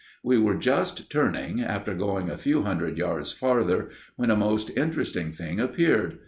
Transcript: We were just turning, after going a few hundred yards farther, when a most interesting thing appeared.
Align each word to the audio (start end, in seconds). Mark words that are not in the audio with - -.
We 0.23 0.39
were 0.39 0.55
just 0.57 1.11
turning, 1.11 1.61
after 1.63 1.93
going 1.93 2.27
a 2.31 2.35
few 2.35 2.63
hundred 2.63 2.97
yards 2.97 3.31
farther, 3.31 3.91
when 4.15 4.31
a 4.31 4.35
most 4.35 4.71
interesting 4.75 5.31
thing 5.31 5.59
appeared. 5.59 6.17